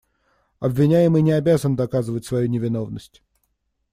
[0.59, 3.21] Обвиняемый не обязан доказывать свою невиновность.